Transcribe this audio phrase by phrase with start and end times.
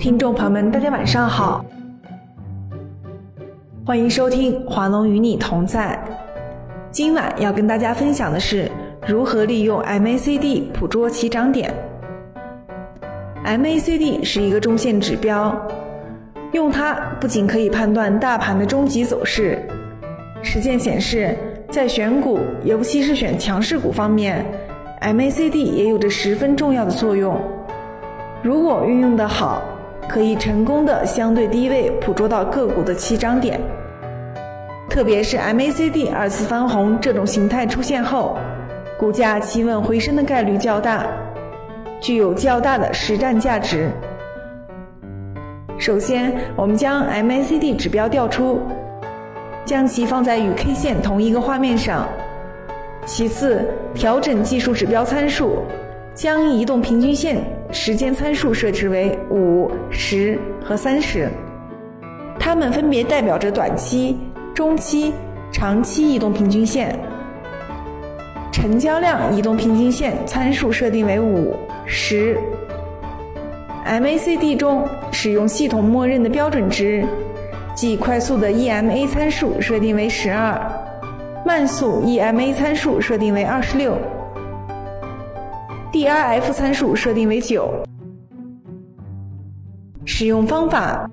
[0.00, 1.62] 听众朋友们，大家晚上好，
[3.84, 6.02] 欢迎收听华龙与你同在。
[6.90, 8.66] 今晚要跟大家分享的是
[9.06, 11.70] 如何利用 MACD 捕捉起涨点。
[13.44, 15.54] MACD 是一个中线指标，
[16.52, 19.62] 用它不仅可以判断大盘的终极走势，
[20.42, 21.36] 实践显示，
[21.68, 24.46] 在选股，尤其是选强势股方面
[25.02, 27.38] ，MACD 也有着十分重要的作用。
[28.42, 29.62] 如果运用的好，
[30.08, 33.60] 可以成功的相对低位捕捉到个股的起涨点。
[34.88, 38.36] 特别是 MACD 二次翻红这种形态出现后，
[38.98, 41.06] 股价企稳回升的概率较大，
[42.00, 43.88] 具有较大的实战价值。
[45.78, 48.60] 首先，我们将 MACD 指标调出，
[49.64, 52.08] 将其放在与 K 线同一个画面上。
[53.06, 53.64] 其次，
[53.94, 55.64] 调整技术指标参数。
[56.14, 57.38] 将移动平均线
[57.72, 61.28] 时间参数设置为五、十和三十，
[62.38, 64.18] 它们分别代表着短期、
[64.54, 65.12] 中期、
[65.52, 66.98] 长期移动平均线。
[68.52, 72.36] 成交量移动平均线参数设定为五、十。
[73.86, 77.02] MACD 中使用系统默认的标准值，
[77.74, 80.60] 即快速的 EMA 参数设定为十二，
[81.46, 83.96] 慢速 EMA 参数设定为二十六。
[85.92, 87.68] DRF 参数设定为九。
[90.04, 91.10] 使用方法：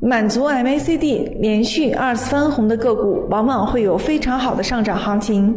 [0.00, 5.56] 满足 MACD 连续二次翻红的个股，往往会有非常好的上涨行情。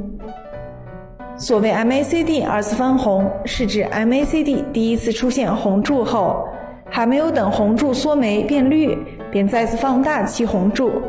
[1.38, 6.48] 所谓 MACD 二次翻红，是指 MACD 第一次出现红柱后，
[6.92, 8.96] 还没有等红柱缩眉变绿，
[9.32, 11.02] 便再次放大其红柱。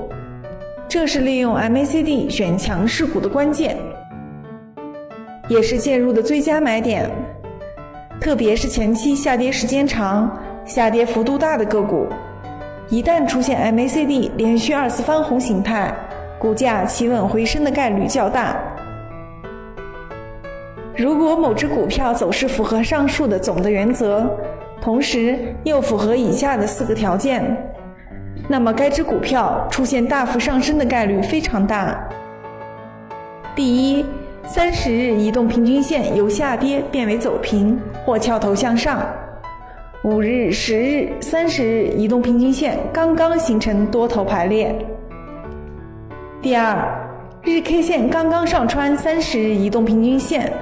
[0.89, 3.77] 这是利用 MACD 选强势股的关键。
[5.47, 7.11] 也是介入的最佳买点，
[8.19, 12.07] 特别是前期下跌时间长、下跌幅度大的个股，
[12.89, 15.95] 一旦出现 MACD 连续二次翻红形态，
[16.39, 18.57] 股价企稳回升的概率较大。
[20.97, 24.27] 如果某只股票走势符合上述的总的原则，
[24.81, 27.45] 同时又符合以下的四个条件，
[28.49, 32.03] 那么该只股票出现大幅上升的概率非常大。
[33.55, 34.07] 第一。
[34.47, 39.01] 三十日移动平均线由下跌变为走平或翘头向上，
[40.03, 44.75] 五日、十日、三十日移动平均线刚刚形成多头排列。
[46.43, 46.77] 第二，
[47.43, 50.53] 日 K 线刚刚上穿三十日移动平均线，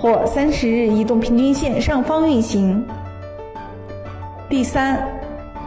[0.00, 2.84] 或三十日移动平均线上方运行。
[4.48, 5.00] 第三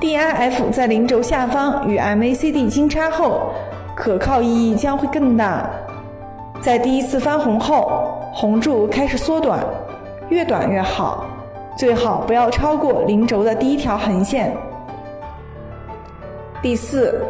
[0.02, 3.54] ，DIF 在零轴下方与 MACD 金叉后，
[3.96, 5.70] 可靠意义将会更大。
[6.66, 9.64] 在第一次翻红后，红柱开始缩短，
[10.30, 11.24] 越短越好，
[11.78, 14.52] 最好不要超过零轴的第一条横线。
[16.64, 17.24] 第四，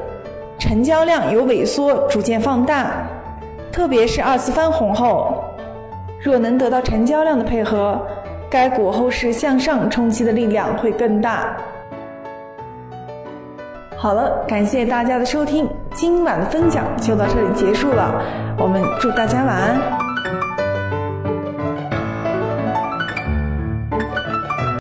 [0.57, 3.05] 成交量由萎缩逐渐放大，
[3.73, 5.43] 特别是二次翻红后，
[6.23, 7.99] 若能得到成交量的配合，
[8.49, 11.57] 该股后市向上冲击的力量会更大。
[13.97, 18.21] 好了，感谢大家的收听，今晚的分享就到这里结束了。
[18.57, 20.64] 我们祝大家晚安。